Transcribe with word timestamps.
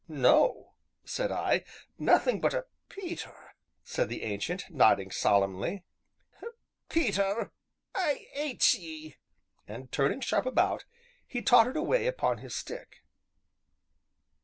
"No," 0.07 0.73
said 1.05 1.31
I, 1.31 1.63
"nothing 1.99 2.41
but 2.41 2.55
a" 2.55 2.65
"Peter!" 2.89 3.53
said 3.83 4.09
the 4.09 4.23
Ancient, 4.23 4.65
nodding 4.71 5.11
solemnly, 5.11 5.83
"Peter, 6.89 7.51
I 7.93 8.25
'ates 8.33 8.73
ye!" 8.73 9.17
and, 9.67 9.91
turning 9.91 10.21
sharp 10.21 10.47
about, 10.47 10.85
he 11.27 11.43
tottered 11.43 11.77
away 11.77 12.07
upon 12.07 12.39
his 12.39 12.55
stick. 12.55 13.03